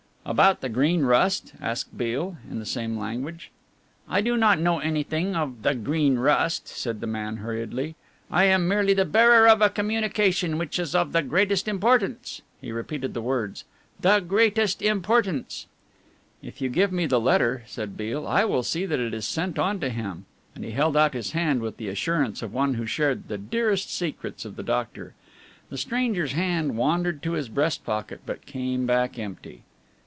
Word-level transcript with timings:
"About 0.23 0.61
the 0.61 0.69
Green 0.69 1.01
Rust?" 1.01 1.51
asked 1.59 1.97
Beale, 1.97 2.37
in 2.49 2.59
the 2.59 2.65
same 2.65 2.95
language. 2.97 3.49
"I 4.07 4.21
do 4.21 4.37
not 4.37 4.59
know 4.59 4.77
anything 4.77 5.35
of 5.35 5.63
the 5.63 5.73
Green 5.73 6.17
Rust," 6.19 6.67
said 6.67 7.01
the 7.01 7.07
man 7.07 7.37
hurriedly. 7.37 7.95
"I 8.29 8.43
am 8.45 8.67
merely 8.67 8.93
the 8.93 9.03
bearer 9.03 9.47
of 9.49 9.61
a 9.63 9.69
communication 9.69 10.57
which 10.59 10.77
is 10.77 10.93
of 10.93 11.11
the 11.11 11.23
greatest 11.23 11.67
importance." 11.67 12.43
He 12.61 12.71
repeated 12.71 13.13
the 13.15 13.21
words 13.21 13.65
"the 13.99 14.19
greatest 14.19 14.81
importance." 14.83 15.65
"If 16.43 16.61
you 16.61 16.69
give 16.69 16.91
me 16.93 17.07
the 17.07 17.19
letter," 17.19 17.63
said 17.65 17.97
Beale, 17.97 18.25
"I 18.27 18.45
will 18.45 18.63
see 18.63 18.85
that 18.85 18.99
it 18.99 19.15
is 19.15 19.25
sent 19.25 19.57
on 19.59 19.79
to 19.81 19.89
him," 19.89 20.27
and 20.55 20.63
he 20.63 20.71
held 20.71 20.95
out 20.95 21.15
his 21.15 21.31
hand 21.31 21.61
with 21.61 21.77
the 21.77 21.89
assurance 21.89 22.43
of 22.43 22.53
one 22.53 22.75
who 22.75 22.85
shared 22.85 23.27
the 23.27 23.39
dearest 23.39 23.91
secrets 23.93 24.45
of 24.45 24.55
the 24.55 24.63
doctor. 24.63 25.13
The 25.69 25.79
stranger's 25.79 26.33
hand 26.33 26.77
wandered 26.77 27.23
to 27.23 27.31
his 27.33 27.49
breast 27.49 27.83
pocket, 27.83 28.21
but 28.27 28.45
came 28.45 28.85
back 28.85 29.17
empty. 29.17 29.63